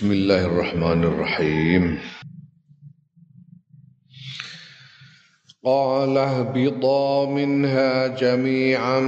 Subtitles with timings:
[0.00, 1.98] بسم الله الرحمن الرحيم
[5.64, 9.00] قال اهبطا منها جميعا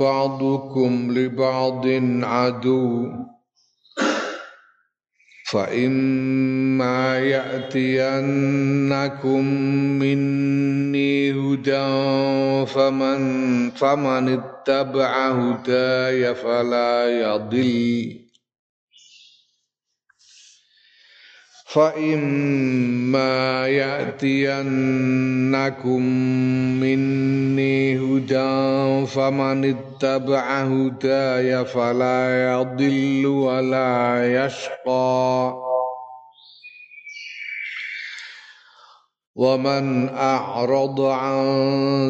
[0.00, 1.86] بعضكم لبعض
[2.22, 3.08] عدو
[5.50, 8.64] فإما يأتينكم
[9.98, 11.86] مني هدى
[12.66, 13.20] فمن
[13.70, 18.25] فمن اتبع هداي فلا يضل
[21.76, 24.62] فإما يأتينكم
[26.80, 35.65] مني هدى فمن اتبع هداي فلا يضل ولا يشقى
[39.36, 41.44] ومن أعرض عن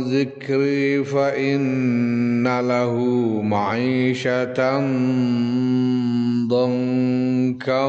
[0.01, 2.95] ذكري فإن له
[3.43, 4.79] معيشة
[6.49, 7.85] ضنكا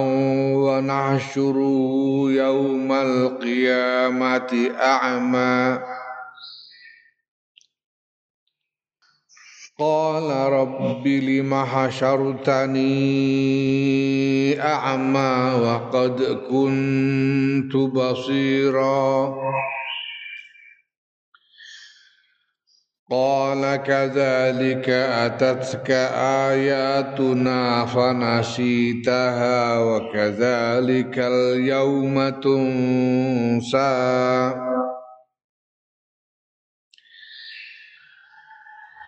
[0.58, 1.56] ونحشر
[2.30, 5.80] يوم القيامة أعمى
[9.80, 12.82] قال رب لم حشرتني
[14.62, 19.36] أعمى وقد كنت بصيراً.
[23.12, 25.92] قال كذلك أتتك
[26.52, 33.88] آياتنا فنسيتها وكذلك اليوم تنسى.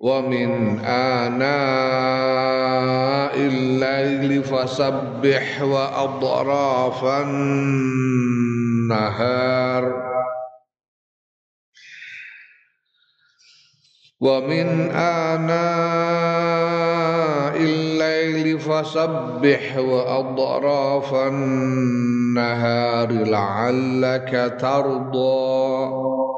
[0.00, 1.58] ومن آناء
[3.36, 8.08] الليل فسبح وأطراف النهار.
[14.20, 15.58] ومن آناء
[17.56, 26.37] الليل فسبح وأطراف النهار لعلك ترضى.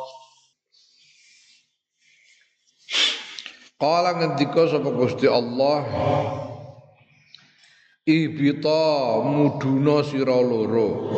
[3.81, 5.81] Kala ngendika sapa Gusti Allah?
[8.05, 11.17] Ibita muduna sira loro.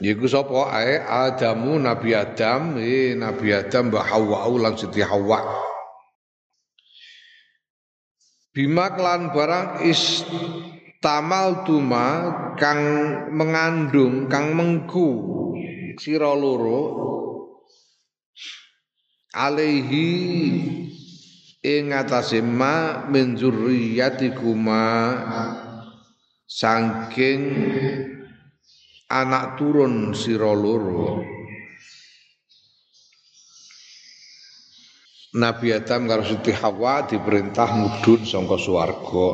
[0.00, 1.04] Yiku sapa ae?
[1.04, 2.80] Adamu Nabi Adam.
[2.80, 5.68] Eh Nabi Adam Mbah Hawa lan Siti Hawa.
[8.56, 12.06] Bima klan barang istamal tuma
[12.56, 12.80] kang
[13.36, 15.08] mengandung kang mengku
[16.00, 17.17] sira loro
[19.34, 20.08] alaihi
[21.64, 24.84] ing atase ma min zurriyatikuma
[26.48, 27.42] saking
[29.10, 31.36] anak turun sira loro
[35.28, 39.28] Nabi Adam karo Siti Hawa diperintah mudhun saka swarga.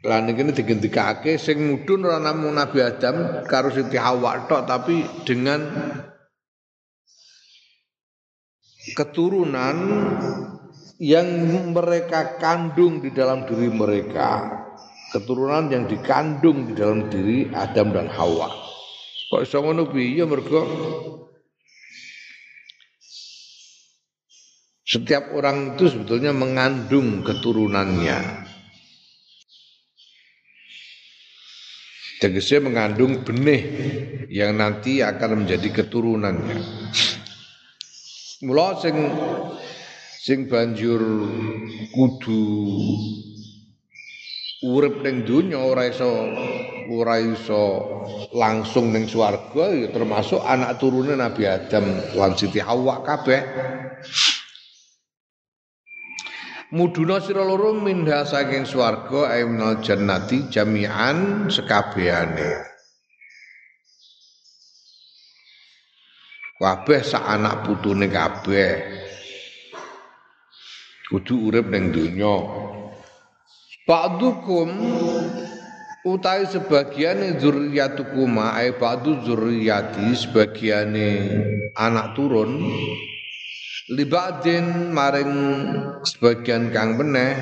[0.00, 5.60] Lan iki digendikake sing mudhun ora namung Nabi Adam karo Siti Hawa tok tapi dengan
[8.98, 9.78] keturunan
[10.98, 11.26] yang
[11.70, 14.58] mereka kandung di dalam diri mereka.
[15.14, 18.50] Keturunan yang dikandung di dalam diri Adam dan Hawa.
[19.30, 20.60] Kok iso ngono piye mergo
[24.88, 28.48] Setiap orang itu sebetulnya mengandung keturunannya.
[32.24, 33.62] Tegasnya mengandung benih
[34.32, 36.60] yang nanti akan menjadi keturunannya.
[38.38, 38.94] Mula sing
[40.22, 41.02] sing banjur
[41.90, 42.46] kudu
[44.62, 46.06] urip ning donya ora iso
[46.86, 47.62] ora iso
[48.38, 53.42] langsung ning swarga ya termasuk anak turunan Nabi Adam lan Siti Hawa kabeh.
[56.78, 62.67] Muduna sira loro minha saking swarga aimnal jannati jami'an sekabehane
[66.58, 68.82] kabeh sak anak putune kabeh.
[71.08, 72.36] Kudu urip ning donya.
[73.88, 74.68] Ba'dukum
[76.04, 80.92] utai sebagian zurriyatukuma ai ba'du zurriyati sebagian
[81.72, 82.68] anak turun.
[83.88, 85.32] Libadin maring
[86.04, 87.32] sebagian kang meneh.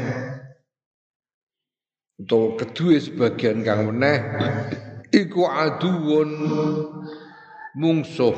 [2.23, 4.19] Atau kedua sebagian kang meneh.
[5.11, 6.31] Iku aduun
[7.75, 8.37] mungsuh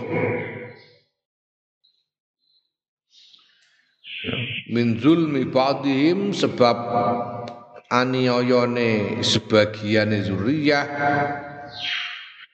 [4.73, 6.77] min zulmi ba'dihim sebab
[7.93, 10.87] aniayane sebagian zuriyah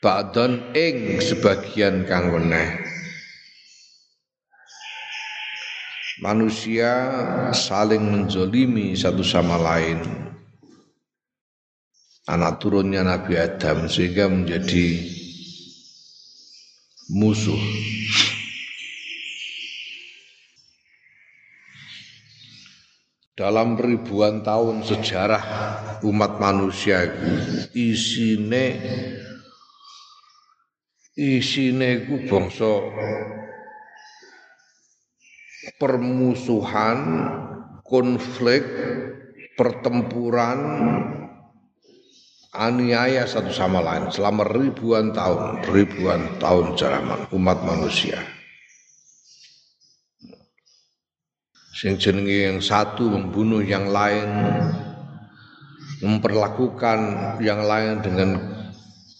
[0.02, 2.94] ba'dan ing sebagian kang meneh
[6.24, 6.90] manusia
[7.52, 10.00] saling menzolimi satu sama lain.
[12.24, 15.04] Anak turunnya Nabi Adam sehingga menjadi
[17.12, 17.60] musuh
[23.34, 25.42] dalam ribuan tahun sejarah
[26.06, 27.10] umat manusia
[27.74, 28.78] isine
[31.18, 32.72] isine ku bangsa
[35.78, 36.98] permusuhan,
[37.82, 38.62] konflik,
[39.56, 40.60] pertempuran,
[42.54, 48.20] aniaya satu sama lain selama ribuan tahun, ribuan tahun zaman umat manusia.
[51.84, 54.24] Sing jenenge yang satu membunuh yang lain,
[56.00, 57.00] memperlakukan
[57.44, 58.40] yang lain dengan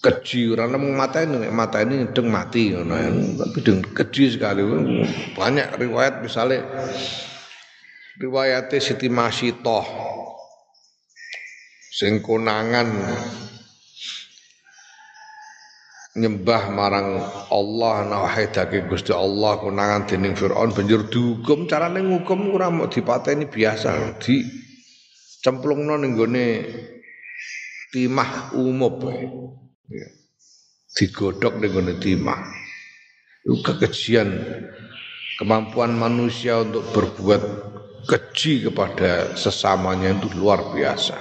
[0.01, 0.57] keji.
[0.57, 2.97] Nemu mata ini mata ini deng mati ngono.
[3.37, 4.65] Tapi deng keji sekali.
[5.37, 6.65] Banyak riwayat misalnya
[8.17, 9.85] riwayat Siti Masitoh
[11.93, 12.89] sing konangan
[16.15, 17.19] nyembah marang
[17.51, 21.67] Allah nawahidake Gusti Allah konangan dening Firaun banjur dihukum.
[21.67, 24.19] Carane ngukum ora mau dipateni biasa.
[24.23, 24.39] Di
[25.43, 26.47] cemplungno ning gone
[27.91, 28.95] timah umum
[29.91, 30.09] ya.
[30.95, 32.43] digodok dengan timah.
[33.43, 34.31] Itu kekejian
[35.43, 37.43] kemampuan manusia untuk berbuat
[38.07, 41.19] keji kepada sesamanya itu luar biasa.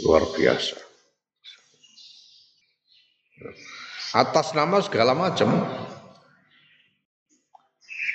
[0.00, 0.89] Luar biasa
[4.10, 5.50] atas nama segala macam.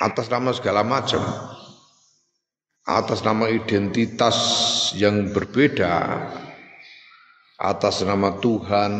[0.03, 1.23] Atas nama segala macam.
[2.85, 4.37] Atas nama identitas
[4.93, 6.19] yang berbeda.
[7.55, 8.93] Atas nama Tuhan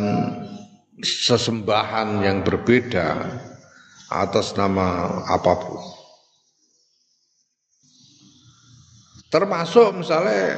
[1.04, 3.08] sesembahan yang berbeda.
[4.08, 5.82] Atas nama apa pun.
[9.28, 10.56] Termasuk misalnya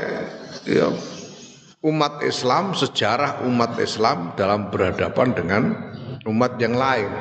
[0.69, 0.93] ya,
[1.81, 5.63] umat Islam, sejarah umat Islam dalam berhadapan dengan
[6.25, 7.11] umat yang lain.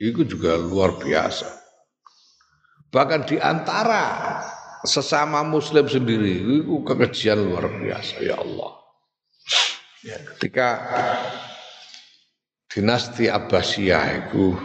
[0.00, 1.60] Itu juga luar biasa.
[2.88, 4.40] Bahkan di antara
[4.82, 8.80] sesama muslim sendiri itu kekejian luar biasa ya Allah.
[10.00, 10.68] Ya, ketika
[12.72, 14.56] dinasti Abbasiyah itu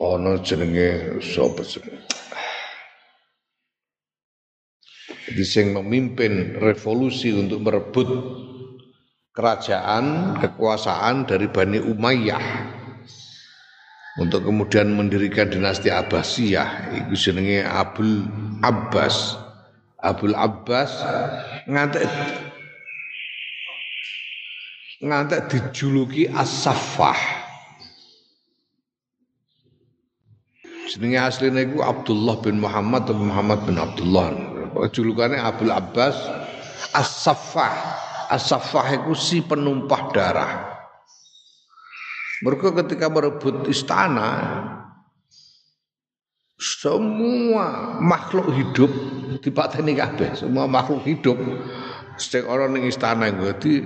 [0.00, 1.62] ono jenenge sapa
[5.28, 8.08] Jadi sing memimpin revolusi untuk merebut
[9.36, 12.44] kerajaan, kekuasaan dari Bani Umayyah
[14.18, 18.26] untuk kemudian mendirikan dinasti Abbasiyah itu jenenge Abul
[18.66, 19.38] Abbas
[19.98, 20.90] Abul Abbas
[21.66, 22.06] ngantek
[25.02, 27.18] ngantek dijuluki As-Saffah.
[30.88, 34.47] Jenenge asline iku Abdullah bin Muhammad atau Muhammad bin Abdullah.
[34.92, 36.16] Julukannya Abdul Abbas
[36.92, 37.74] As-Saffah.
[38.28, 40.52] As-Saffah itu si penumpah darah.
[42.44, 44.30] Mereka ketika merebut istana,
[46.54, 48.90] semua makhluk hidup
[49.42, 51.38] dipateni kabeh, semua makhluk hidup
[52.18, 53.78] setiap orang ning istana dadi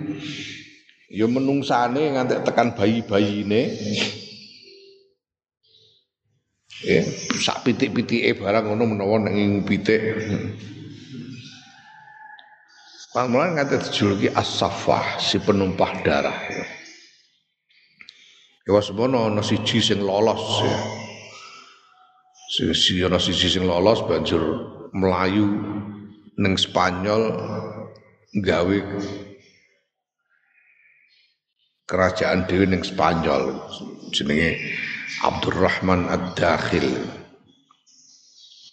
[1.13, 3.77] ya menungsane nganti tekan bayi-bayine
[6.83, 7.03] ya
[7.39, 10.03] sak pitik-pitike barang ngono menawa ning pitik
[13.13, 16.65] Pamulan nganti dijuluki as-safah si penumpah darah ya.
[18.65, 20.79] Ya semono ana siji sing lolos ya.
[22.57, 24.41] Sing ana siji sing lolos banjur
[24.97, 25.45] melayu
[26.41, 27.37] ning Spanyol
[28.41, 28.79] gawe
[31.85, 33.61] kerajaan dewi ning Spanyol
[34.09, 34.57] jenenge
[35.23, 36.91] Abdurrahman Ad-Dakhil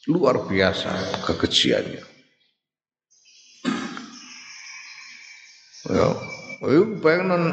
[0.09, 2.03] luar biasa kekejiannya
[5.89, 6.09] ya
[6.65, 7.43] ayo pengen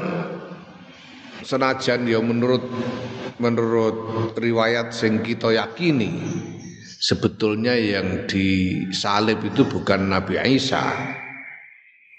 [1.44, 2.64] senajan ya menurut
[3.36, 6.16] menurut riwayat sing kita yakini
[6.96, 10.96] sebetulnya yang disalib itu bukan Nabi Isa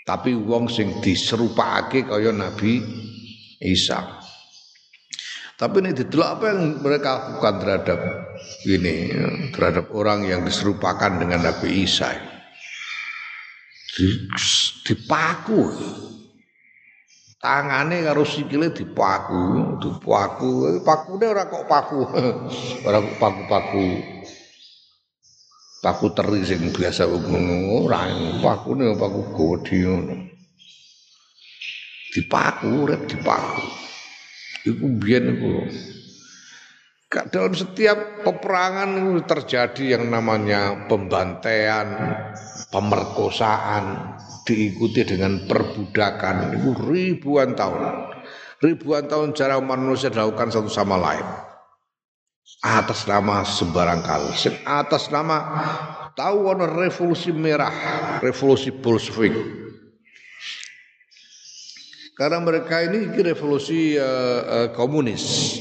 [0.08, 2.80] tapi wong sing diserupake kaya Nabi
[3.60, 4.24] Isa.
[5.58, 8.00] Tapi ini didelok apa yang mereka lakukan terhadap
[8.70, 9.10] ini,
[9.50, 12.14] terhadap orang yang diserupakan dengan Nabi Isa.
[14.86, 15.74] Dipaku.
[17.42, 20.78] Tangane karo sikile dipaku, dipaku.
[20.86, 22.06] Pakune ora kok paku.
[22.86, 23.88] Ora kok paku-paku.
[25.82, 28.10] Paku teri sing biasa ora
[28.42, 30.18] pakune paku godi ngono.
[32.14, 33.88] Dipaku, urip dipaku.
[34.68, 35.52] Iku biyen iku.
[37.08, 41.88] Dalam setiap peperangan terjadi yang namanya pembantaian,
[42.68, 44.12] pemerkosaan,
[44.44, 46.60] diikuti dengan perbudakan.
[46.60, 48.12] Itu ribuan tahun.
[48.60, 51.24] Ribuan tahun cara manusia dilakukan satu sama lain.
[52.60, 54.32] Atas nama sembarang kali.
[54.68, 55.38] Atas nama
[56.12, 57.72] tahu revolusi merah,
[58.20, 59.67] revolusi Bolshevik.
[62.18, 65.58] Karena mereka ini revolusi uh, uh, komunis.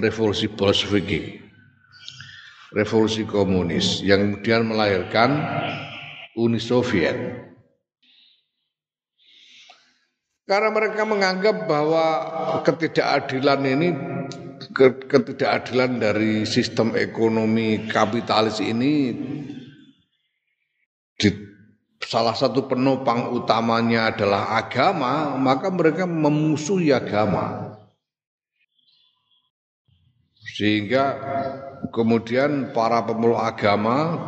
[0.00, 1.44] Revolusi Bolshevik.
[2.72, 5.38] Revolusi komunis yang kemudian melahirkan
[6.34, 7.14] Uni Soviet.
[10.44, 12.04] Karena mereka menganggap bahwa
[12.66, 13.88] ketidakadilan ini
[15.08, 19.14] ketidakadilan dari sistem ekonomi kapitalis ini
[22.04, 27.74] salah satu penopang utamanya adalah agama maka mereka memusuhi agama
[30.54, 31.16] sehingga
[31.90, 34.20] kemudian para pemeluk agama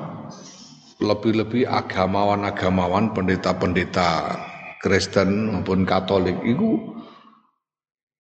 [0.99, 4.33] lebih-lebih agamawan-agamawan pendeta-pendeta
[4.81, 6.97] Kristen maupun Katolik itu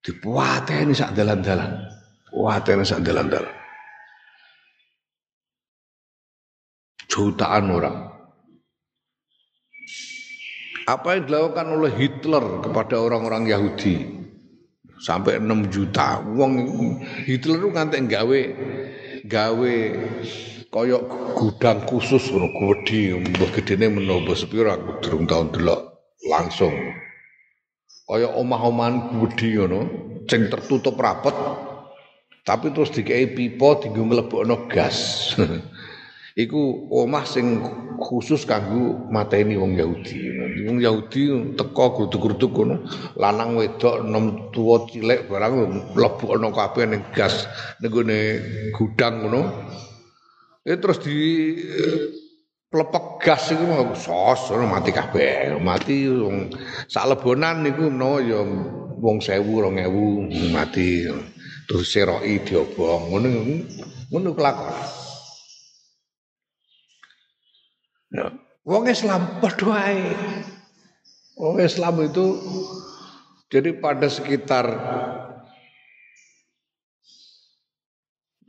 [0.04, 1.72] dipuateni sak dalan-dalan.
[2.28, 3.54] Puateni sak dalan-dalan.
[7.08, 8.15] Jutaan orang.
[10.86, 14.06] Apa yang dilakukan oleh Hitler kepada orang-orang Yahudi?
[15.02, 16.22] Sampai 6 juta.
[16.22, 16.62] Wong
[17.26, 18.40] Hitler itu ngantek gawe
[19.26, 19.74] gawe
[20.70, 21.02] koyok
[21.34, 25.80] gudang khusus ngono gedhe mbah gedene menopo sepira aku durung tau delok
[26.30, 26.72] langsung.
[28.06, 29.80] Koyok omah-omahan gedhe ngono
[30.30, 31.34] sing tertutup rapet
[32.46, 35.34] tapi terus dikei pipa dienggo mlebokno gas
[36.36, 37.64] iku omah sing
[37.96, 40.36] khusus kanggo mateni wong Yahudi.
[40.68, 42.76] Wong Yahudi teko gruduk-gruduk ngono,
[43.16, 45.52] lanang wedok enom tuwa cilik barang
[45.96, 47.48] mlebokno kabeh ning gas
[47.80, 47.90] ning
[48.76, 49.42] gudang ngono.
[50.60, 51.16] E terus di
[52.68, 56.52] plepek gas iku sos mati kabeh, mati wong
[56.84, 58.44] sak lebonan niku menawa ya
[59.00, 61.08] wong 1000 2000 mati.
[61.66, 63.28] Terus seroki diobong ngono
[64.12, 65.05] ngono kelakon.
[68.66, 70.14] Wong Islam ae.
[71.36, 72.38] Wong Islam itu
[73.46, 74.66] jadi pada sekitar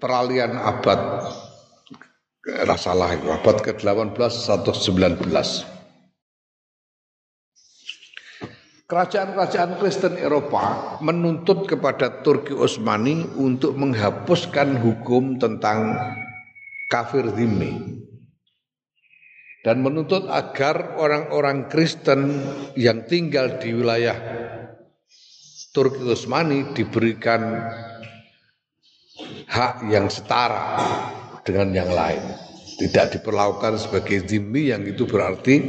[0.01, 1.29] peralihan abad
[2.65, 5.27] rasalah itu abad ke-18 atau 19.
[8.87, 15.99] Kerajaan-kerajaan Kristen Eropa menuntut kepada Turki Utsmani untuk menghapuskan hukum tentang
[16.87, 18.06] kafir zimmi
[19.67, 22.39] dan menuntut agar orang-orang Kristen
[22.79, 24.15] yang tinggal di wilayah
[25.75, 27.67] Turki Utsmani diberikan
[29.51, 30.79] hak yang setara
[31.43, 32.23] dengan yang lain.
[32.79, 35.59] Tidak diperlakukan sebagai zimmi yang itu berarti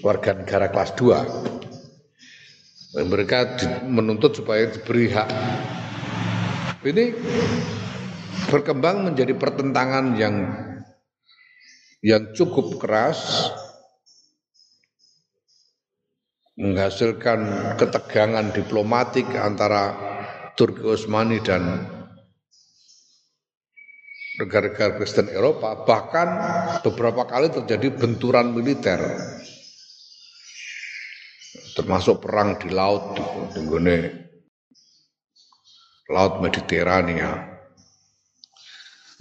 [0.00, 3.04] warga negara kelas 2.
[3.04, 3.38] Mereka
[3.84, 5.28] menuntut supaya diberi hak.
[6.88, 7.04] Ini
[8.48, 10.61] berkembang menjadi pertentangan yang
[12.02, 13.48] yang cukup keras
[16.58, 19.94] menghasilkan ketegangan diplomatik antara
[20.58, 21.86] Turki Utsmani dan
[24.42, 26.28] negara-negara Kristen Eropa bahkan
[26.82, 28.98] beberapa kali terjadi benturan militer
[31.78, 33.24] termasuk perang di laut di
[36.12, 37.30] laut Mediterania.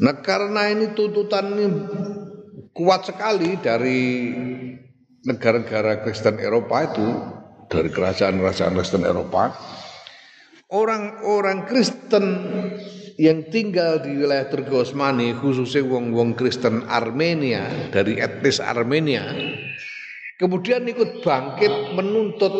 [0.01, 1.67] Nah karena ini tuntutan ini
[2.69, 4.29] kuat sekali dari
[5.25, 7.07] negara-negara Kristen Eropa itu
[7.65, 9.53] dari kerajaan-kerajaan Kristen Eropa.
[10.71, 12.25] Orang-orang Kristen
[13.19, 19.29] yang tinggal di wilayah Turki Osmani khususnya wong-wong Kristen Armenia dari etnis Armenia
[20.41, 22.55] kemudian ikut bangkit menuntut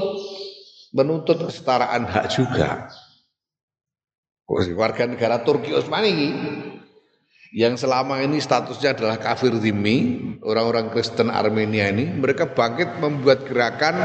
[0.94, 2.94] menuntut kesetaraan hak juga.
[4.52, 6.12] Warga negara Turki Osmani
[7.52, 14.00] yang selama ini statusnya adalah kafir zimmi, orang-orang Kristen Armenia ini, mereka bangkit membuat gerakan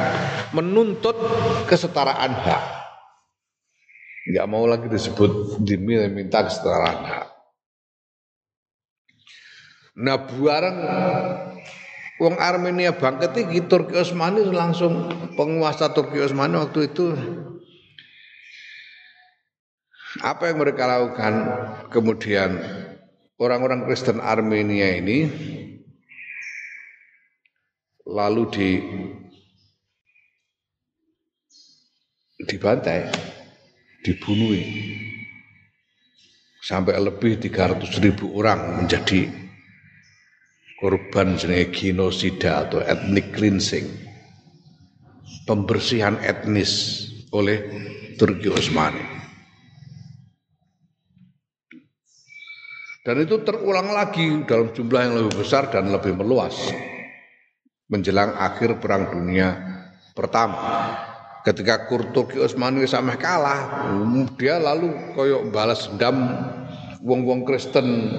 [0.50, 1.14] menuntut
[1.70, 2.64] kesetaraan hak.
[4.26, 7.26] Enggak mau lagi disebut zimmi dan minta kesetaraan hak.
[9.96, 10.78] Nah, bareng
[12.18, 15.06] Wong Armenia bangkit iki Turki Utsmani langsung
[15.38, 17.12] penguasa Turki Utsmani waktu itu
[20.24, 21.34] apa yang mereka lakukan
[21.92, 22.56] kemudian
[23.37, 25.28] orang-orang Kristen Armenia ini
[28.07, 28.69] lalu di
[32.47, 33.11] dibantai,
[34.05, 34.55] dibunuh
[36.61, 39.31] sampai lebih 300 ribu orang menjadi
[40.76, 43.88] korban jenis genosida atau ethnic cleansing
[45.49, 47.59] pembersihan etnis oleh
[48.18, 49.15] Turki Utsmani.
[53.07, 56.75] Dan itu terulang lagi dalam jumlah yang lebih besar dan lebih meluas
[57.87, 59.55] menjelang akhir Perang Dunia
[60.11, 60.59] Pertama.
[61.47, 63.87] Ketika Turki Utsmani sampai kalah,
[64.35, 66.19] dia lalu koyok balas dendam
[67.07, 68.11] wong-wong Kristen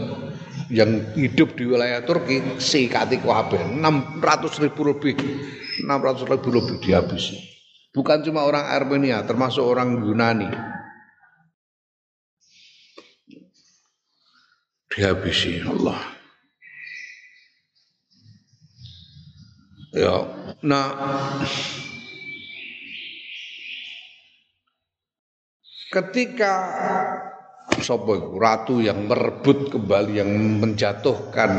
[0.72, 5.20] yang hidup di wilayah Turki si katiku kabeh 600 ribu lebih
[5.84, 7.36] 600 ribu lebih dihabisi.
[7.92, 10.77] Bukan cuma orang Armenia termasuk orang Yunani
[14.92, 16.00] dihabisi Allah.
[19.96, 20.16] Ya,
[20.62, 20.94] nah
[25.90, 26.54] ketika
[27.82, 31.50] sapa ratu yang merebut kembali yang menjatuhkan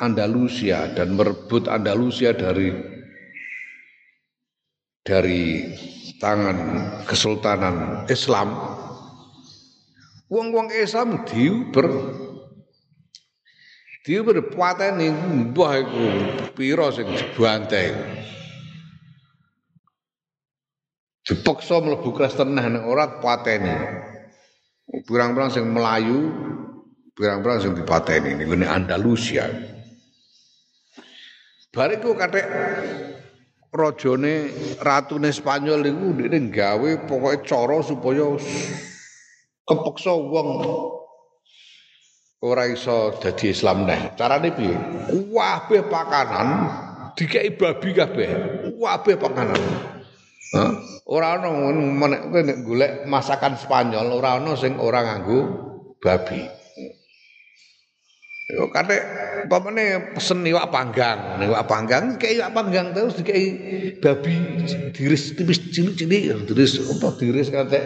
[0.00, 2.72] Andalusia dan merebut Andalusia dari
[5.04, 5.70] dari
[6.18, 6.58] tangan
[7.04, 8.79] kesultanan Islam
[10.30, 11.90] Wong-wong Islam diuber
[14.06, 16.04] diuber pateni mbah iku
[16.54, 17.90] pira sing dibantai.
[21.26, 23.74] Dipaksa mlebu Kristen nang ora pateni.
[24.90, 26.30] Pirang-pirang sing Melayu,
[27.14, 29.50] pirang-pirang sing dipateni ning Andalusia.
[31.70, 32.46] Bariku kathek
[33.70, 34.50] rajane
[34.82, 38.34] ratune Spanyol niku ndekne gawe pokoke cara supaya
[39.68, 40.48] kepeksa wong
[42.40, 44.16] ora iso dadi Islam neh.
[44.16, 44.76] Carane piye?
[45.10, 46.48] Kabeh pakanan
[47.16, 48.28] dikei babi kabeh.
[48.76, 49.60] Kabeh pakanan.
[50.56, 50.72] Hah?
[51.10, 55.40] Ora ana nek golek masakan Spanyol ora ana sing ora nganggo
[56.00, 56.60] babi.
[58.50, 58.98] Yo kate
[59.46, 63.46] umpamane pesen iwak panggang, iwak panggang kayak iwak panggang terus dikei
[64.02, 64.34] babi
[64.90, 67.78] diris tipis cilik-cilik diris apa diris kate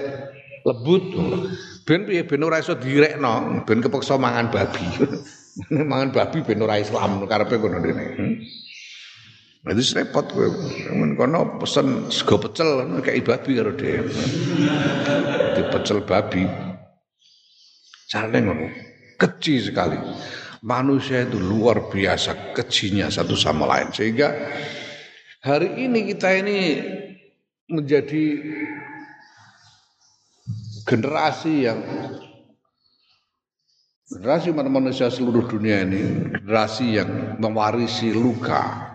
[0.65, 1.05] lebut.
[1.85, 4.85] Ben piye ben ora iso direkno, ben kepeksa mangan babi.
[5.93, 8.05] mangan babi ben ora Islam karepe dene.
[9.69, 9.97] Itu hmm?
[10.01, 10.49] repot kowe.
[10.97, 14.13] Men kono pesen sego pecel kayak babi karo dhewe.
[15.53, 16.49] Di pecel babi.
[18.09, 18.67] Carane ngono.
[19.21, 20.01] Kecil sekali.
[20.65, 24.33] Manusia itu luar biasa kecinya satu sama lain sehingga
[25.45, 26.59] hari ini kita ini
[27.69, 28.25] menjadi
[30.85, 31.81] generasi yang
[34.09, 38.95] generasi manusia seluruh dunia ini generasi yang mewarisi luka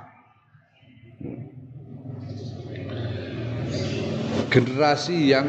[4.50, 5.46] generasi yang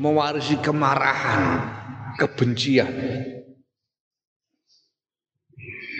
[0.00, 1.42] mewarisi kemarahan,
[2.16, 2.92] kebencian.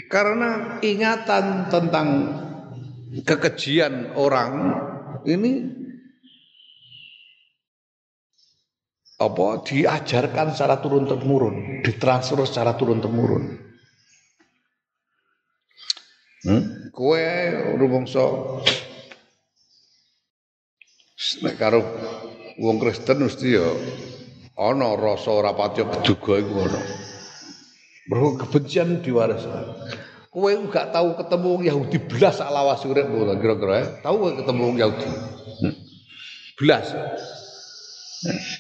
[0.07, 2.09] Karena ingatan tentang
[3.27, 4.53] kekejian orang
[5.27, 5.67] ini
[9.17, 13.45] apa diajarkan secara turun temurun, ditransfer secara turun temurun.
[16.47, 16.93] Hmm?
[16.93, 17.27] Kue
[17.75, 18.61] rumongso
[21.43, 21.81] nek karo
[22.61, 23.67] wong Kristen mesti ya
[24.55, 26.81] ana rasa ora pati beduga iku ana.
[28.07, 29.75] Mergo kebencian diwariskan.
[30.31, 33.09] Kowe gak tahu ketemu Yahudi belas sak lawas urip
[33.41, 33.87] kira-kira ya.
[34.05, 35.09] Tahu ketemu Yahudi?
[35.65, 35.75] Hmm?
[36.61, 36.87] Belas.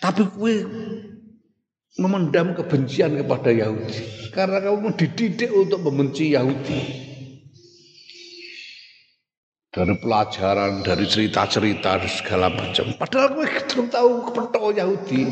[0.03, 0.55] Tapi kue
[1.97, 4.31] memendam kebencian kepada Yahudi.
[4.33, 6.81] Karena kamu dididik untuk membenci Yahudi.
[9.73, 12.97] Dari pelajaran dari cerita-cerita segala macam.
[12.97, 15.23] Padahal kue belum tahu kepentok Yahudi.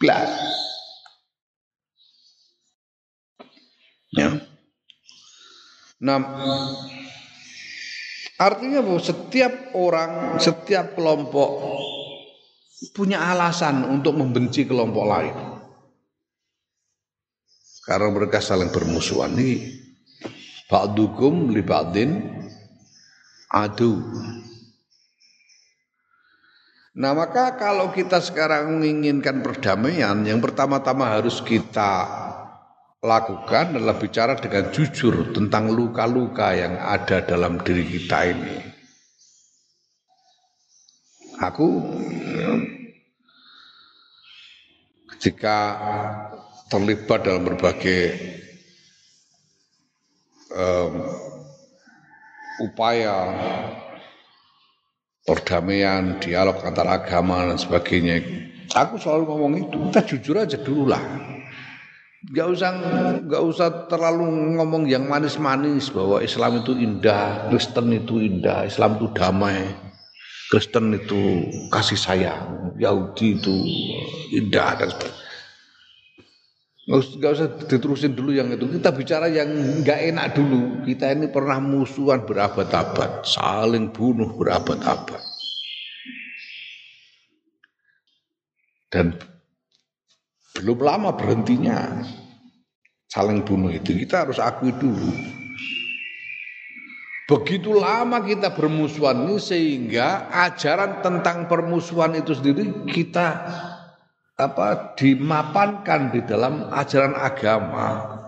[0.00, 0.30] Belas
[4.12, 4.28] ya.
[6.02, 6.18] Nah
[8.36, 11.50] artinya bahwa setiap orang setiap kelompok
[12.90, 15.36] punya alasan untuk membenci kelompok lain.
[17.86, 19.34] Karena mereka saling bermusuhan.
[19.38, 19.58] Ini
[20.66, 22.10] ba'dukum li ba'din
[23.50, 24.02] adu.
[26.92, 32.04] Nah maka kalau kita sekarang menginginkan perdamaian, yang pertama-tama harus kita
[33.02, 38.71] lakukan adalah bicara dengan jujur tentang luka-luka yang ada dalam diri kita ini.
[41.42, 41.82] Aku
[45.18, 45.58] jika
[46.70, 48.14] terlibat dalam berbagai
[50.54, 50.92] um,
[52.62, 53.34] upaya
[55.26, 58.22] perdamaian, dialog antar agama dan sebagainya.
[58.72, 61.02] Aku selalu ngomong itu, kita jujur aja dulu lah.
[62.22, 62.70] Gak usah
[63.26, 69.10] gak usah terlalu ngomong yang manis-manis bahwa Islam itu indah, Kristen itu indah, Islam itu
[69.10, 69.91] damai.
[70.52, 73.56] Kristen itu kasih sayang, Yahudi itu
[74.36, 75.22] indah dan sebagainya.
[76.92, 78.68] Nggak usah diterusin dulu yang itu.
[78.68, 79.48] Kita bicara yang
[79.80, 80.84] nggak enak dulu.
[80.84, 85.22] Kita ini pernah musuhan berabad-abad, saling bunuh berabad-abad.
[88.92, 89.16] Dan
[90.58, 92.04] belum lama berhentinya
[93.08, 93.96] saling bunuh itu.
[93.96, 95.40] Kita harus akui dulu.
[97.32, 103.48] Begitu lama kita bermusuhan ini sehingga ajaran tentang permusuhan itu sendiri kita
[104.36, 108.20] apa dimapankan di dalam ajaran agama.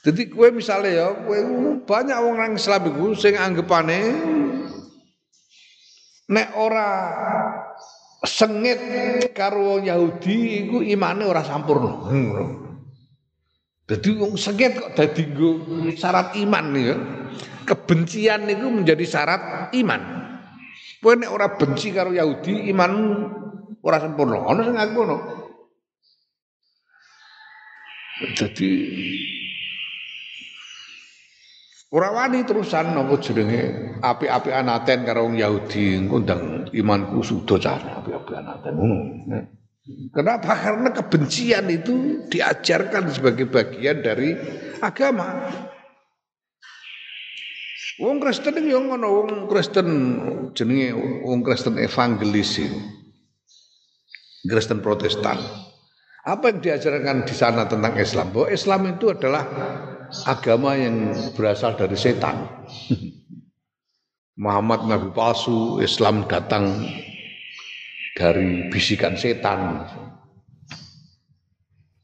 [0.00, 1.44] Jadi kue misalnya ya, kue
[1.84, 4.16] banyak orang Islam itu sing anggapane
[6.32, 6.88] nek ora
[8.24, 8.80] sengit
[9.36, 12.08] karo Yahudi iku imane ora sampurna.
[13.92, 15.28] Jadi wong sengit kok dadi
[16.00, 16.96] syarat iman ya
[17.68, 20.02] kebencian itu menjadi syarat iman.
[20.98, 22.92] Kowe nek ora benci karo Yahudi, iman
[23.84, 24.48] ora sempurna.
[24.48, 25.16] Ana sing ngaku ngono.
[28.34, 28.70] Jadi
[31.94, 38.72] ora wani terusan apa jenenge api-api anaten karo Yahudi ngundang imanku sudo cara api-api anaten
[38.74, 38.98] ngono.
[40.12, 40.52] Kenapa?
[40.52, 44.36] Karena kebencian itu diajarkan sebagai bagian dari
[44.84, 45.48] agama.
[47.98, 49.88] Wong Kristen iki yo ngono, wong Kristen
[50.54, 50.94] jenenge
[51.26, 52.62] wong Kristen evangelis
[54.46, 55.42] Kristen Protestan.
[56.22, 58.30] Apa yang diajarkan di sana tentang Islam?
[58.30, 59.44] Bahwa Islam itu adalah
[60.30, 62.46] agama yang berasal dari setan.
[64.44, 66.86] Muhammad nabi palsu, Islam datang
[68.14, 69.82] dari bisikan setan.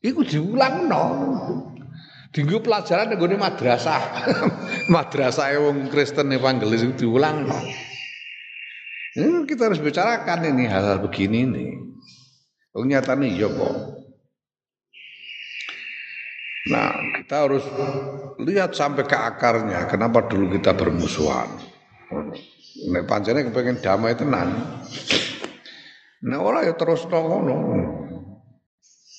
[0.03, 1.05] Iku diulang no.
[2.35, 4.03] Dinggo pelajaran ning madrasah.
[4.95, 7.47] madrasah wong Kristen evangelis itu diulang.
[9.15, 11.71] Ini kita harus bicarakan ini hal-hal begini nih.
[12.75, 13.75] Oh nyata nih ya kok.
[16.75, 16.91] Nah
[17.23, 17.63] kita harus
[18.43, 19.87] lihat sampai ke akarnya.
[19.87, 21.47] Kenapa dulu kita bermusuhan?
[22.91, 24.51] Nek pancene kepengen damai tenan.
[26.27, 28.03] Nah orang ya terus ngono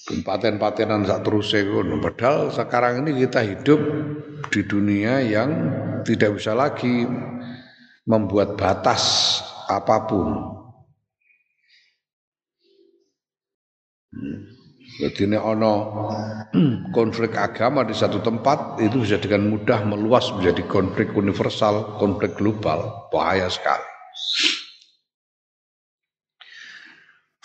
[0.06, 1.54] paten-patenan sak terus.
[2.02, 3.80] Padahal sekarang ini kita hidup
[4.54, 5.50] di dunia yang
[6.06, 7.10] tidak bisa lagi
[8.06, 10.30] membuat batas apa pun.
[14.96, 15.74] Jadi ini ono
[16.96, 23.12] konflik agama di satu tempat itu bisa dengan mudah meluas menjadi konflik universal, konflik global,
[23.12, 23.96] bahaya sekali.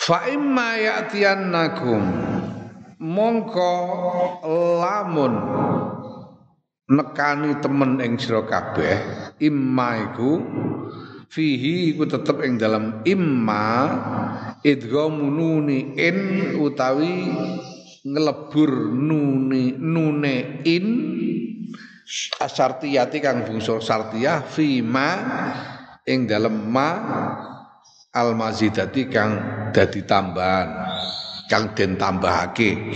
[0.00, 2.02] fa imma ya'tiyannakum
[3.00, 3.72] mongko
[4.76, 5.34] lamun
[6.92, 9.00] nekani temen ing sira kabeh
[9.40, 10.32] imma iku
[11.32, 13.88] fihi iku tetep ing dalam imma
[14.60, 16.18] idghamu nuni in
[16.60, 17.32] utawi
[18.04, 20.86] ngelebur nuni nune in
[22.36, 25.10] asartiyati kang bungsu sartiyah fima
[26.04, 26.90] ing dalam ma
[28.12, 29.32] al mazidati kang
[29.72, 30.68] dadi tambahan
[31.50, 32.94] kang den tambahake.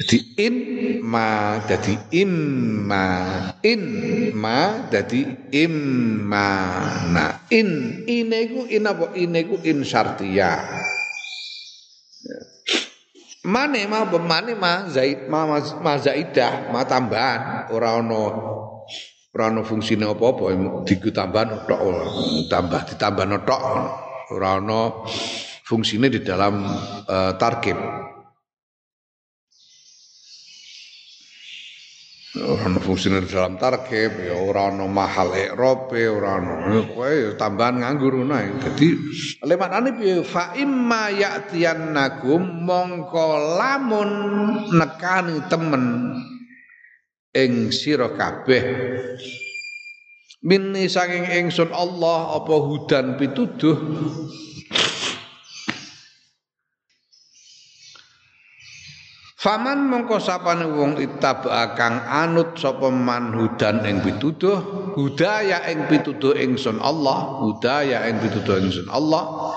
[0.00, 0.56] Jadi in
[1.04, 3.06] ma jadi imma
[3.60, 3.84] in
[4.32, 6.48] ma jadi imma
[7.12, 9.12] nah in ineku in apa?
[9.12, 10.88] Ineku in syartiyah
[13.40, 17.72] Mane ma mane ma zaid ma, ma, ma zaidah ma tambahan.
[17.72, 18.20] Ora ono
[19.32, 20.52] ora ono fungsine apa-apa
[20.84, 21.80] diku tambahan tok
[22.52, 23.62] tambah ditambah tok
[24.30, 25.04] ora ono
[25.66, 26.62] fungsine di dalam
[27.06, 27.78] uh, tarkib
[32.38, 36.38] ora fungsine dalam tarkib ya ora mahal ikrobe ora
[36.94, 38.88] kowe ya tambahan nganggur ngono dadi
[39.42, 40.22] lemakane piye?
[40.22, 44.10] Fa imma ya'tiyannakum mongko lamun
[44.70, 45.84] nekani temen
[47.34, 48.62] ing sira kabeh
[50.40, 53.76] minni saking ingsun Allah apa hudan pituduh
[59.40, 64.60] Faman mongko sapane wong itaba kang anut sapa man hudan ing pituduh,
[64.92, 69.56] hudaya ing pituduh ingsun Allah, hudaya ing pituduh ingsun Allah.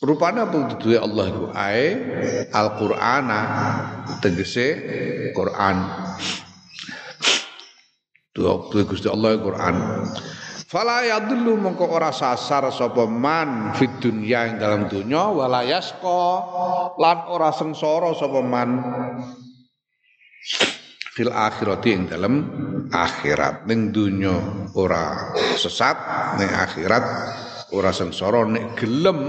[0.00, 1.86] Rupane pituduh Allah iku ae
[2.48, 3.40] Al-Qur'ana
[4.24, 4.68] tegese
[5.36, 5.76] Quran.
[8.36, 9.74] Tuh Gusti Allah Quran.
[10.66, 16.26] Fala yadullu mongko ora sasar sapa man fid dunya ing dalam dunya wala yasqa
[16.98, 18.82] lan ora sengsara sapa man
[21.14, 22.34] fil akhirati ing dalam
[22.90, 24.34] akhirat ning dunya
[24.74, 25.96] ora sesat
[26.42, 27.04] ning akhirat
[27.70, 29.22] ora sengsara nek gelem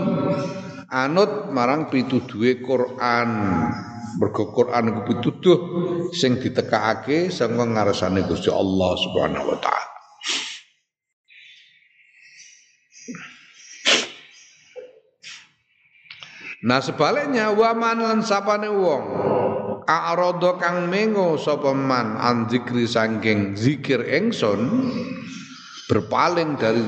[0.90, 3.30] anut marang pituduhe Quran
[4.18, 5.60] mergo Quran iku pituduh
[6.12, 9.96] sing ditekakake sanga ngarsane Gusti Allah Subhanahu wa taala.
[16.68, 19.04] Nah sebaliknya waman lan sapane wong
[19.86, 24.92] a'rada kang mengo sapa man an zikri sangking zikir engson
[25.88, 26.84] berpaling dari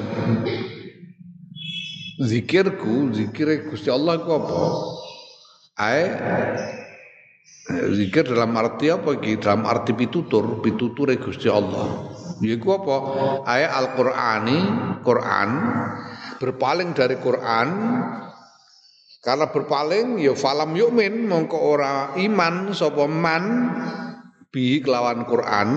[2.19, 4.61] zikirku zikir Gusti Allah ku apa?
[5.79, 6.03] Ae
[7.93, 12.09] zikir dalam arti apa iki dalam arti pitutur pituture Gusti Allah
[12.41, 12.95] yaiku apa
[13.45, 14.59] ae Al-Qur'ani
[15.05, 15.49] Quran
[16.41, 17.67] berpaling dari Quran
[19.19, 23.43] karena berpaling ya falam yukmin mongko ora iman sapa man
[24.49, 25.67] bi kelawan Quran.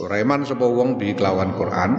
[0.00, 1.90] Ora iman sapa wong bi kelawan Quran.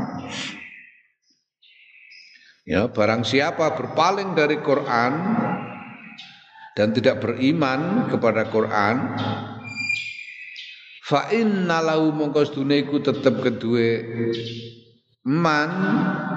[2.68, 5.14] Ya, barang siapa berpaling dari Quran
[6.78, 9.18] dan tidak beriman kepada Quran,
[11.02, 13.90] fa inna lahu mongko sedune iku tetep kedue
[15.26, 15.72] man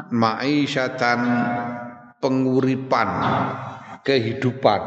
[0.09, 1.21] ma'isyatan
[2.25, 3.11] penguripan
[4.01, 4.81] kehidupan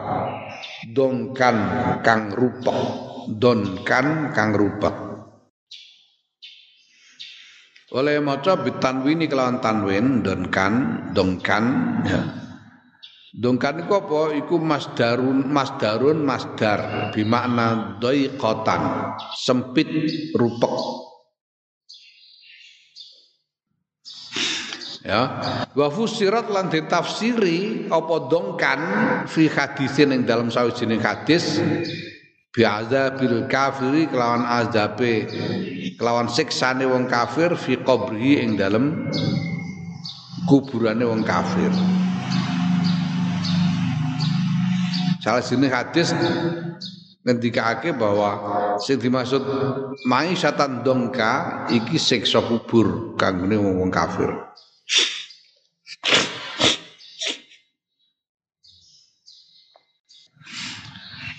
[0.89, 1.55] dongkan
[2.01, 2.73] kang rupa
[3.29, 4.91] donkan kang rupa.
[7.93, 10.73] Oleh maca bitanwini kelawan tanwin donkan
[11.13, 11.63] dongkan
[12.09, 12.42] ya
[13.33, 14.21] Dongkan iku apa?
[14.37, 19.89] Iku masdarun masdarun masdar bimakna doikotan sempit
[20.37, 21.03] rupek
[25.03, 25.21] ya
[25.75, 28.81] wa fusirat lan ditafsiri apa dongkan
[29.27, 31.59] fi hadisin ing dalam sawijining hadis
[32.55, 35.27] bil kafiri kelawan azabe
[35.99, 39.11] kelawan siksane wong kafir fi qabri ing dalam
[40.47, 41.73] kuburane wong kafir
[45.23, 46.11] salah sini hadis
[47.23, 48.29] ngendikake bahwa
[48.83, 49.39] sing dimaksud
[50.03, 54.35] mai syatan dongka iki siksa kubur kanggone wong kafir.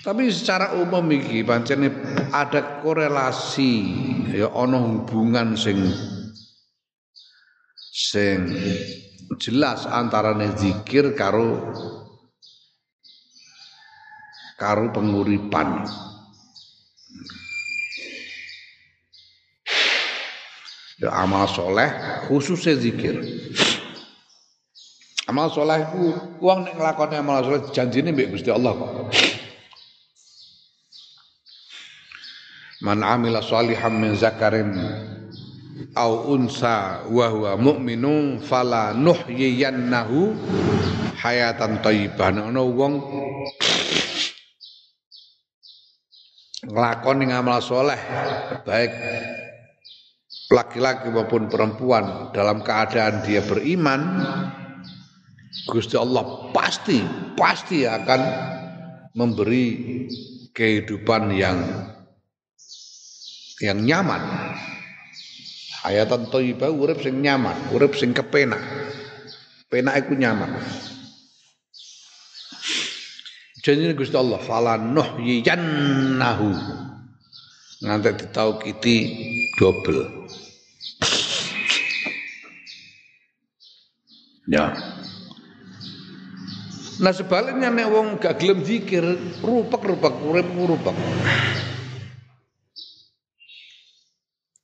[0.01, 1.89] Tapi secara umum iki pancene
[2.29, 3.73] ada korelasi
[4.37, 5.81] ya ana hubungan sing
[7.89, 8.53] sing
[9.41, 11.57] jelas antara zikir karo
[14.55, 15.83] karo penguripan.
[20.95, 21.91] Ya, amal soleh
[22.31, 23.19] khususnya zikir.
[25.27, 28.71] Amal soleh itu uang nek nglakoni amal soleh janjine mbek Gusti Allah.
[32.79, 34.71] Man amila salihan min zakarin
[35.99, 40.31] au unsa wa huwa mu'minun fala nuhyiyannahu
[41.19, 42.29] hayatan thayyibah.
[42.29, 42.93] Ana wong
[46.69, 47.97] nglakoni amal soleh.
[48.65, 48.91] Baik.
[50.45, 54.21] Laki-laki maupun perempuan dalam keadaan dia beriman
[55.65, 57.01] Gusti Allah pasti
[57.33, 58.21] pasti akan
[59.17, 59.65] memberi
[60.53, 61.57] kehidupan yang
[63.63, 64.21] yang nyaman.
[65.85, 68.61] Hayatan thayyibah urip sing nyaman urip sing kepenak.
[69.65, 70.61] Penak iku nyaman
[73.65, 76.53] janjine Gusti Allah fala nuhyiyannahu
[77.81, 78.95] ngantek ditaukiti
[79.57, 80.29] double
[84.45, 84.77] Ya.
[87.01, 89.01] Nah sebaliknya nek wong gak gelem zikir,
[89.41, 90.93] rupek-rupek urip rupek.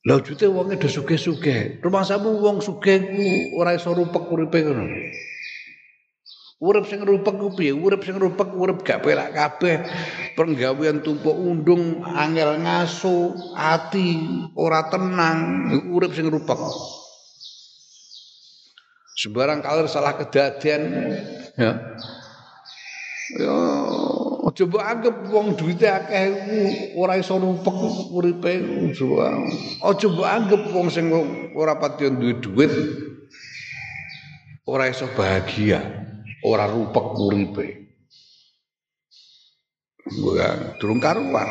[0.05, 1.81] Lah jute wonge do sugih-sugih.
[1.81, 4.85] Rumah samu wong sugih ku ora iso rupek uripe ngono.
[6.61, 7.73] Urip sing rupek ku piye?
[7.73, 9.81] Urip sing rupek urip gak pelak kabeh.
[10.37, 14.21] Penggawean tumpuk undung, angel ngaso, ati
[14.53, 16.61] ora tenang, urip sing rupek.
[19.17, 20.81] Sembarang kalir salah kedadian
[21.57, 21.97] ya.
[23.31, 23.57] Ya
[24.51, 26.25] coba anggap wong duwite akeh
[26.99, 27.77] ora iso rupek
[28.11, 28.53] uripe
[28.97, 29.39] coba.
[29.81, 31.07] Oh coba anggap wong sing
[31.55, 32.73] ora pati duwe duit
[34.67, 36.00] ora iso bahagia,
[36.45, 37.67] ora rupek uripe.
[40.01, 41.49] Bukan, durung karuan,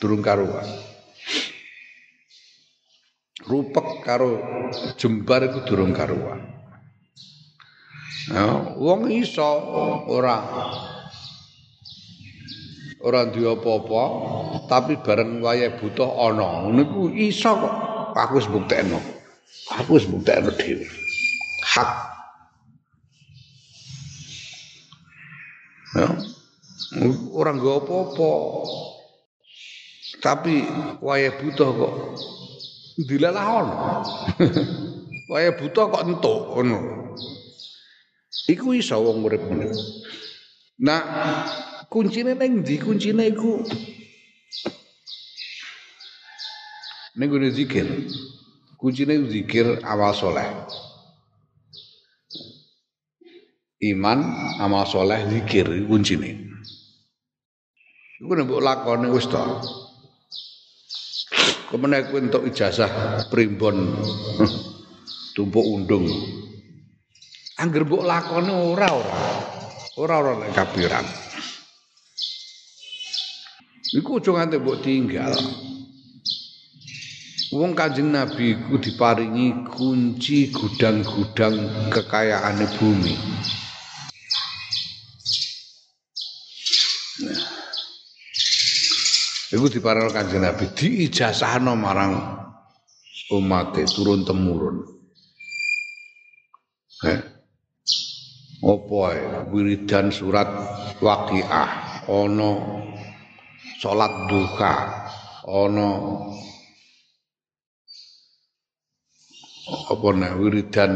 [0.00, 0.66] durung karuan.
[3.46, 4.40] Rupek karo
[4.96, 6.56] jembar itu durung karuan.
[8.26, 9.46] Ya, wong iso
[10.10, 10.42] ora
[13.06, 14.04] ora duwe apa-apa
[14.66, 17.74] tapi bareng wayahe butuh ana niku iso kok
[18.18, 18.98] aku wis buktekno
[19.70, 20.90] aku wis buktekno dhewe
[21.62, 22.15] hak
[25.96, 26.08] ya
[27.32, 28.30] ora nggo apa-apa
[30.20, 30.62] tapi
[31.00, 31.94] wayahe butuh kok
[33.08, 33.76] dilalah ono
[35.32, 37.06] wayahe butuh kok entuk ngono
[38.46, 39.66] Iku iso wong urip ngono.
[40.78, 41.02] Nah,
[41.90, 42.78] kuncine ning ndi?
[42.78, 43.58] Kuncine iku
[47.18, 48.06] ning zikir.
[48.78, 50.46] Kuncine zikir awal soleh.
[53.92, 54.18] Iman,
[54.58, 56.46] amal soleh, zikir kuncine.
[58.16, 59.42] Iku nek mbok lakoni wis to.
[61.66, 63.90] Kemudian aku untuk ijazah primbon
[65.34, 66.06] tumpuk undung
[67.56, 69.20] Angger mbok lakoni ora ora.
[69.96, 71.06] Ora ora nek kapiran.
[73.96, 75.32] Iku aja nganti mbok tinggal.
[77.56, 83.14] Wong Kanjeng Nabi iku diparingi kunci gudang-gudang kekayaane bumi.
[89.56, 92.12] Iku diparingi Kanjeng Nabi diijazahno marang
[93.32, 94.84] umat turun temurun.
[97.08, 97.20] Eh
[98.60, 99.00] apa
[99.48, 100.44] wiridan surat
[101.00, 102.50] waqiah ana
[103.80, 104.74] salat duha
[105.48, 105.88] ana
[109.88, 110.92] apa nek wiridan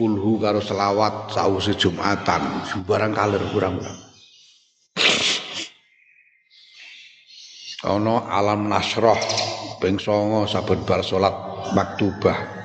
[0.00, 2.40] kulhu karo selawat sause Jumatan
[2.72, 4.05] sembarang kalir kurang-kurang
[7.86, 9.18] ana alam nasroh
[9.78, 11.34] ping 9 saben bar salat
[11.72, 12.56] maktubah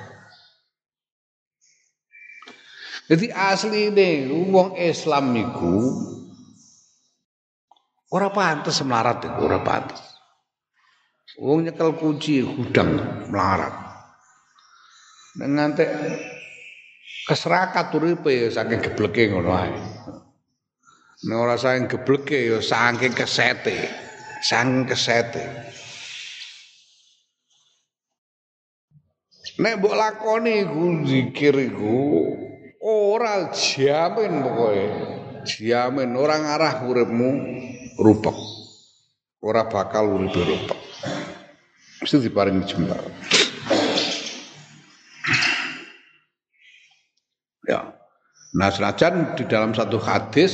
[3.11, 5.75] Jadi asli ini wong Islam iku
[8.15, 9.99] ora pantes melarat iku ora pantes.
[11.35, 12.95] Wong nyekel kunci gudang
[13.27, 13.75] melarat.
[15.35, 15.91] Ngantek
[17.27, 19.75] keserakat uripe ya saking gebleke ngono ae.
[21.27, 23.91] Nek ora saking gebleke ya saking kesete.
[24.41, 25.45] Saking kesete.
[29.61, 31.97] Nek mbok lakoni iku zikir iku
[32.81, 34.85] ora jamin pokoke.
[35.45, 37.29] Jamin ora ngarah uripmu
[38.01, 38.37] rupek.
[39.45, 40.79] Ora bakal urip rupek.
[42.01, 43.01] Mesti diparingi jembal.
[47.69, 47.93] Ya.
[48.57, 50.53] Nah senajan di dalam satu hadis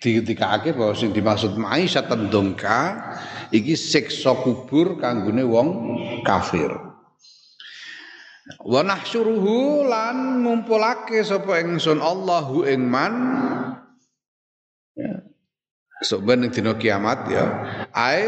[0.00, 3.12] ketika akhir bahwa sing dimaksud maisha tendongka
[3.50, 5.68] iki siksa kubur kanggone wong
[6.22, 6.86] kafir
[8.62, 13.14] Wa nahsyuruhu lan ngumpulake sapa ingsun Allahu ing man
[14.94, 15.26] ya.
[15.98, 17.44] Sok ben dina kiamat ya.
[17.90, 18.22] Ai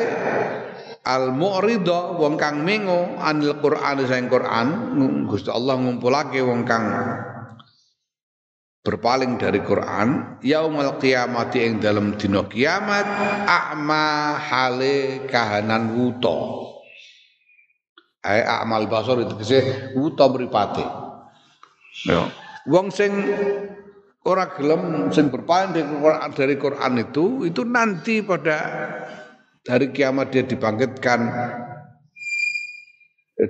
[1.07, 4.99] al mu'rida wong kang mengo anil Qur'an saing Qur'an
[5.31, 6.87] Gusti Allah ngumpulake wong kang
[8.83, 13.05] berpaling dari Quran yaumul kiamat ing dalam dina kiamat
[13.45, 16.69] a'ma hale kahanan wuto
[18.29, 19.59] Ai amal basar itu kese
[19.95, 20.83] wuta mripate.
[22.05, 22.27] Ya.
[22.67, 23.15] Wong sing
[24.27, 28.57] ora gelem sing berpaling dari Quran, dari Quran itu itu nanti pada
[29.71, 31.21] hari kiamat dia dibangkitkan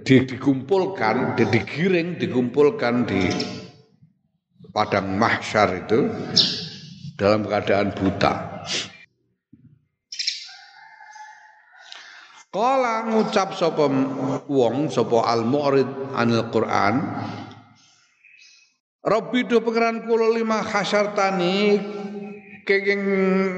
[0.04, 3.24] di, dikumpulkan, di, digiring, dikumpulkan di
[4.72, 6.08] padang mahsyar itu
[7.18, 8.64] dalam keadaan buta.
[12.48, 13.84] Kala ngucap sapa
[14.48, 16.96] wong sapa al mu'rid anil Quran
[19.04, 21.76] Rabbi do pengeran kula lima khasyartani
[22.68, 23.02] kenging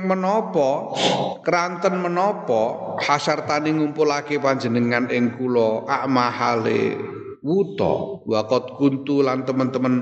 [0.07, 0.95] menopo
[1.43, 6.95] keranten menopo hasartani ngumpulake panjenengan ing kula akmahale
[7.43, 9.95] wuto wakot kuntu lan teman-teman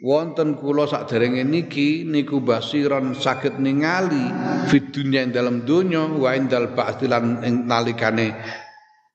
[0.00, 4.32] wonten kula sakderenge niki niku basiran saged ningali
[4.72, 8.32] fid dunya ing dalam donya wa indal ba'tilan ing nalikane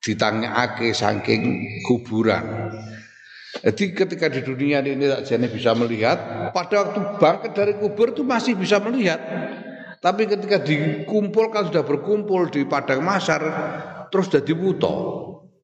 [0.06, 1.44] ditangekake saking
[1.90, 2.70] kuburan.
[3.66, 8.54] Jadi ketika di dunia ini sakjane bisa melihat, pada waktu bangkit dari kubur itu masih
[8.54, 9.18] bisa melihat.
[9.98, 13.42] Tapi ketika dikumpulkan sudah berkumpul di padang masar
[14.14, 14.94] terus jadi buta.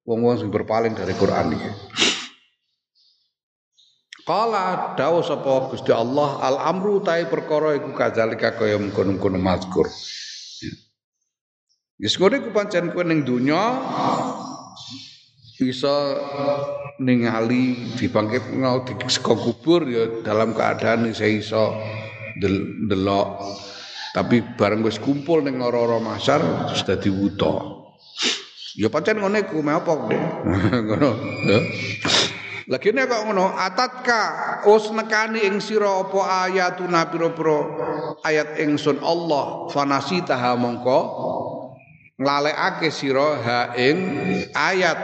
[0.02, 1.70] Wong-wong berpaling dari Quran ini.
[4.32, 9.92] Kala dawu sapa Gusti Allah al amru tai perkara iku kadzalika kaya mengkono-kono mazkur.
[12.00, 13.76] Wis ngono iku pancen kowe ning donya
[15.60, 16.16] bisa
[17.04, 21.64] ningali dibangkit ngau di saka kubur ya dalam keadaan iso iso
[22.88, 23.36] delok.
[24.16, 26.40] Tapi bareng wis kumpul ning ora-ora masar
[26.72, 27.84] terus dadi wuta.
[28.80, 29.92] Ya pancen ngene iku apa
[30.88, 31.10] ngono
[32.70, 34.22] Lagi ini kok ngono, atatka
[34.70, 37.60] us nekani ing sira apa ayatuna pira-pira
[38.22, 41.00] ayat ingsun Allah fanasitaha mongko
[42.22, 43.98] nglalekake sira ha ing
[44.54, 45.00] ayat.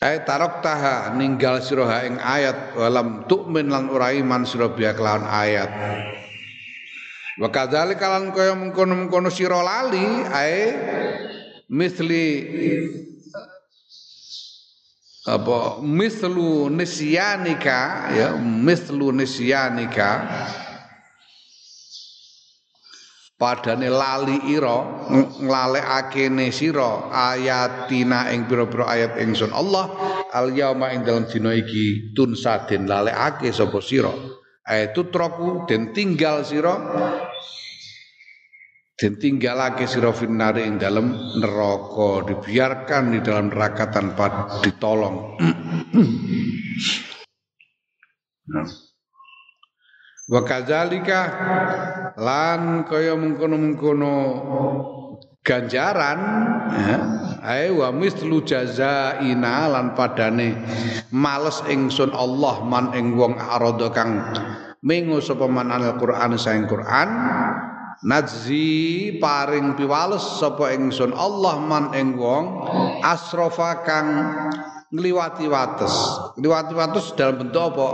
[0.00, 5.28] Ay tarok taha ninggal sira ha ing ayat walam tukmin lan ora iman sira kelawan
[5.28, 5.68] ayat.
[7.36, 10.60] Wa kadzalika lan kaya mengkono-mengkono sira lali ae
[11.68, 12.24] misli
[15.26, 15.78] apa?
[15.82, 20.10] Mislu nisyanika ya mislu nisyanika.
[23.38, 25.02] Padane lali ira
[25.42, 29.90] nglalekake ne sira ayatina ing pira-pira ayat ingsun Allah
[30.30, 34.14] al yauma ing dalem dina iki tun saden lalekake sapa sira.
[34.62, 36.70] Ayatu troku den tinggal sira
[39.02, 41.10] dan tinggalake sira finnari ing dalam
[41.42, 42.22] neraka.
[42.22, 45.42] Dibiarkan di dalam neraka tanpa ditolong.
[50.30, 51.20] Wa kadzalika
[52.14, 54.14] lan kaya mengkono-mengkono
[55.42, 56.20] ganjaran
[56.70, 56.98] ya
[57.42, 60.62] ae wa mislu jazaina lan padane
[61.10, 64.22] males ingsun Allah man ing wong arada kang
[64.86, 67.10] mengo sapa man Al-Qur'an saing Qur'an
[68.02, 72.66] Najzi paring piwales sapa ingsun Allah man ing wong
[72.98, 74.08] asrafa kang
[74.90, 75.94] ngliwati wates.
[76.34, 77.88] Ngliwati wates dalam bentuk apa?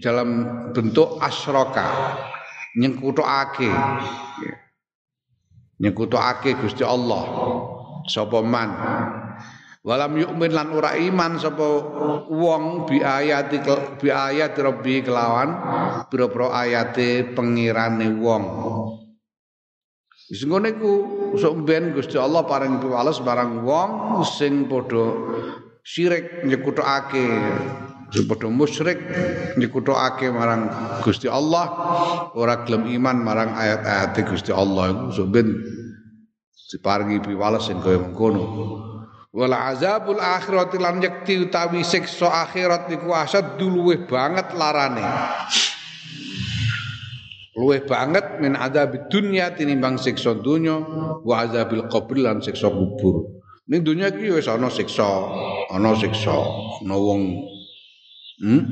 [0.00, 0.28] Dalam
[0.72, 1.86] bentuk asroka.
[2.80, 3.68] Nyengkutukake.
[5.76, 7.24] Nyengkutukake Gusti Allah.
[8.08, 8.70] Sapa man
[9.86, 11.62] Walam yu'min lan ora iman sapa
[12.26, 13.62] wong bi ayati
[14.02, 15.54] bi ayat rabbi kelawan
[16.10, 18.44] pira-pira ayate pengirane wong.
[20.26, 20.92] Wis ngene iku
[21.38, 23.90] sok ben Gusti Allah paring piwales barang wong
[24.26, 25.06] sing padha
[25.86, 27.26] syirik nyekutukake
[28.10, 28.98] sing padha musyrik
[29.54, 30.66] nyekutukake marang
[31.06, 31.70] Gusti Allah
[32.34, 35.62] ora gelem iman marang ayat-ayat Gusti Allah iku sok ben
[36.74, 38.95] diparingi piwales sing kaya mengkono.
[39.36, 45.04] Wal azabul akhirati lan yekti utawi siksa akhirat niku asad luweh banget larane
[47.52, 50.80] luweh banget min azab dunya tinimbang siksa dunya
[51.20, 55.04] wa azabil qabr lan siksa kubur ning dunya iki wis ana siksa
[55.68, 56.36] ana siksa
[56.80, 57.36] ana wong
[58.40, 58.62] hmm?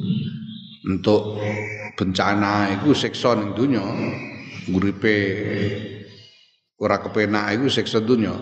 [0.96, 1.44] untuk
[1.92, 3.84] bencana iku siksa ning dunya
[4.72, 5.16] uripe
[6.80, 8.32] ora kepenak iku siksa dunya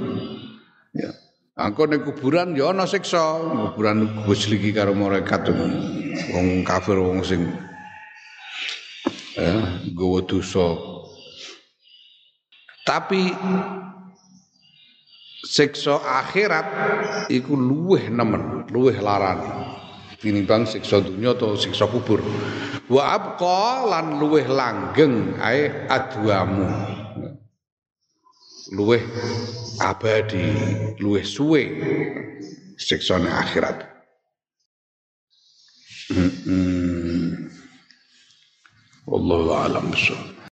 [0.93, 1.09] Ya.
[1.53, 3.21] Angko ning kuburan ya ana siksa,
[3.77, 5.53] kuburan Gus ligi karo malaikat
[6.33, 7.45] wong kafir wong sing
[9.37, 9.61] eh
[9.93, 10.73] gowo dosa.
[12.89, 13.37] Tapi
[15.45, 16.67] siksa akhirat
[17.29, 19.45] iku luweh nemen, luweh larang
[20.25, 22.25] tinimbang siksa dunya atau siksa kubur.
[22.89, 26.65] Wa abqa lan luweh langgeng ae adwamu.
[28.73, 29.05] Luweh
[29.85, 30.45] abadi,
[31.03, 31.63] luweh suwe
[32.81, 33.79] siksane akhirat.
[36.09, 37.53] Hmm.
[39.07, 40.32] Wallahu a'lam bishawab.